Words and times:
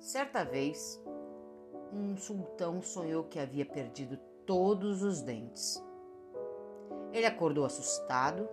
Certa 0.00 0.44
vez, 0.44 0.98
um 1.92 2.16
sultão 2.16 2.80
sonhou 2.80 3.24
que 3.24 3.38
havia 3.38 3.66
perdido 3.66 4.16
todos 4.46 5.02
os 5.02 5.20
dentes. 5.20 5.84
Ele 7.12 7.26
acordou 7.26 7.66
assustado 7.66 8.48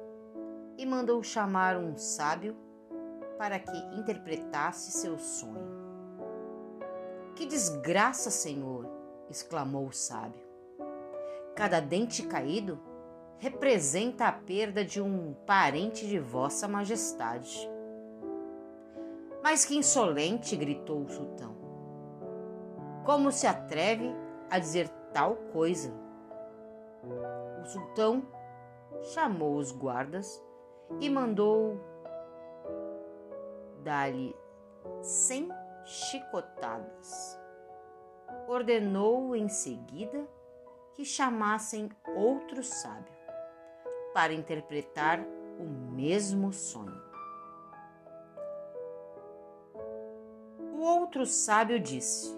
e 0.78 0.86
mandou 0.86 1.24
chamar 1.24 1.78
um 1.78 1.96
sábio 1.98 2.54
para 3.38 3.58
que 3.60 3.78
interpretasse 3.98 4.92
seu 4.92 5.18
sonho. 5.18 5.88
Que 7.34 7.46
desgraça, 7.46 8.30
senhor! 8.30 8.86
exclamou 9.30 9.88
o 9.88 9.94
sábio. 9.94 10.46
Cada 11.56 11.80
dente 11.80 12.24
caído 12.24 12.78
representa 13.38 14.28
a 14.28 14.32
perda 14.34 14.84
de 14.84 15.02
um 15.02 15.34
parente 15.46 16.06
de 16.06 16.20
Vossa 16.20 16.68
Majestade. 16.68 17.70
Mas 19.44 19.66
que 19.66 19.76
insolente! 19.76 20.56
gritou 20.56 21.04
o 21.04 21.10
sultão. 21.10 21.56
Como 23.06 23.32
se 23.32 23.48
atreve 23.48 24.14
a 24.50 24.60
dizer 24.60 24.90
tal 25.14 25.36
coisa? 25.54 25.94
O 27.62 27.66
sultão 27.66 28.24
chamou 29.14 29.56
os 29.58 29.72
guardas 29.72 30.44
e 31.00 31.10
mandou 31.10 31.80
dar-lhe 33.84 34.36
cem 35.02 35.50
chicotadas. 35.86 37.40
Ordenou 38.48 39.36
em 39.36 39.48
seguida 39.48 40.28
que 40.94 41.06
chamassem 41.06 41.90
outro 42.16 42.64
sábio 42.64 43.14
para 44.14 44.34
interpretar 44.34 45.20
o 45.60 45.64
mesmo 45.64 46.52
sonho. 46.52 46.97
Outro 50.88 51.26
sábio 51.26 51.80
disse: 51.80 52.36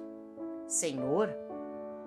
Senhor, 0.68 1.30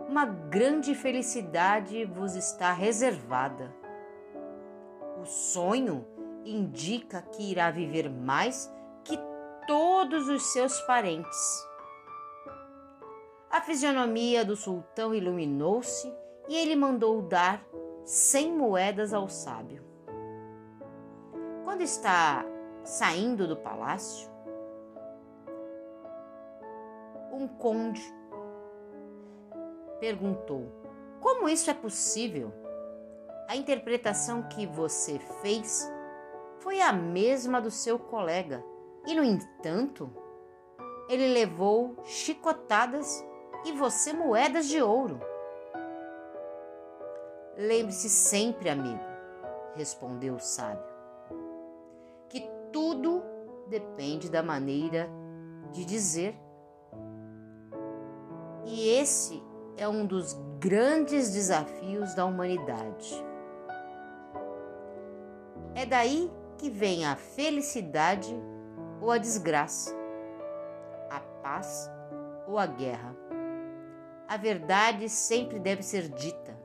uma 0.09 0.25
grande 0.27 0.95
felicidade 0.95 2.05
vos 2.05 2.34
está 2.34 2.73
reservada. 2.73 3.75
O 5.21 5.25
sonho 5.25 6.07
indica 6.45 7.23
que 7.23 7.51
irá 7.51 7.71
viver 7.71 8.11
mais 8.11 8.73
que 9.05 9.19
todos 9.67 10.29
os 10.29 10.53
seus 10.53 10.81
parentes. 10.83 11.67
A 13.51 13.61
fisionomia 13.61 14.45
do 14.45 14.56
sultão 14.56 15.15
iluminou-se 15.15 16.12
e 16.49 16.56
ele 16.56 16.75
mandou 16.75 17.23
dar 17.23 17.62
cem 18.05 18.53
moedas 18.53 19.12
ao 19.12 19.29
sábio. 19.29 19.84
Quando 21.65 21.83
está 21.83 22.45
saindo 22.83 23.47
do 23.47 23.56
palácio, 23.56 24.31
um 27.33 27.48
conde 27.48 28.02
perguntou: 29.98 30.70
Como 31.20 31.48
isso 31.48 31.70
é 31.70 31.75
possível? 31.75 32.52
A 33.48 33.56
interpretação 33.56 34.42
que 34.44 34.66
você 34.66 35.19
fez 35.41 35.91
foi 36.60 36.80
a 36.80 36.92
mesma 36.92 37.60
do 37.60 37.70
seu 37.70 37.98
colega 37.98 38.62
e, 39.06 39.14
no 39.14 39.25
entanto, 39.25 40.12
ele 41.08 41.33
levou 41.33 41.97
chicotadas 42.05 43.25
e 43.64 43.72
você 43.72 44.12
moedas 44.12 44.69
de 44.69 44.80
ouro. 44.80 45.20
Lembre-se 47.56 48.09
sempre, 48.09 48.71
amigo, 48.71 49.03
respondeu 49.75 50.34
o 50.34 50.41
sábio, 50.41 50.84
que 52.28 52.48
tudo 52.72 53.22
depende 53.69 54.31
da 54.31 54.42
maneira 54.42 55.09
de 55.72 55.84
dizer. 55.84 56.34
E 58.65 58.89
esse 58.89 59.43
é 59.77 59.89
um 59.89 60.06
dos 60.06 60.34
grandes 60.59 61.33
desafios 61.33 62.15
da 62.15 62.25
humanidade. 62.25 63.25
É 65.75 65.84
daí 65.84 66.31
que 66.59 66.71
vem 66.71 67.05
a 67.05 67.17
felicidade 67.17 68.34
ou 69.01 69.11
a 69.11 69.19
desgraça, 69.19 69.93
a 71.11 71.19
paz 71.43 71.91
ou 72.47 72.59
a 72.59 72.67
guerra. 72.67 73.17
A 74.28 74.37
verdade 74.37 75.09
sempre 75.09 75.59
deve 75.59 75.83
ser 75.83 76.09
dita, 76.09 76.56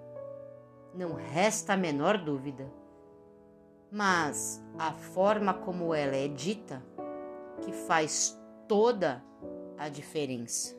não 0.93 1.13
resta 1.13 1.73
a 1.73 1.77
menor 1.77 2.17
dúvida. 2.17 2.71
Mas 3.89 4.61
a 4.77 4.91
forma 4.91 5.53
como 5.53 5.93
ela 5.93 6.15
é 6.15 6.27
dita 6.27 6.83
que 7.61 7.71
faz 7.71 8.37
toda 8.67 9.23
a 9.77 9.89
diferença. 9.89 10.77